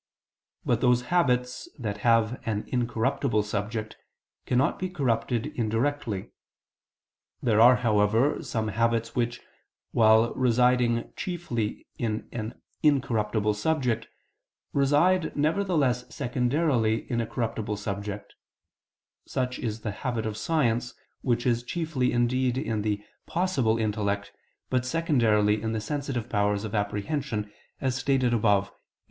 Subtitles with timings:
[0.65, 3.97] But those habits that have an incorruptible subject,
[4.47, 6.31] cannot be corrupted indirectly.
[7.43, 9.41] There are, however, some habits which,
[9.91, 14.07] while residing chiefly in an incorruptible subject,
[14.73, 18.33] reside nevertheless secondarily in a corruptible subject;
[19.27, 24.31] such is the habit of science which is chiefly indeed in the "possible" intellect,
[24.71, 28.75] but secondarily in the sensitive powers of apprehension, as stated above (Q.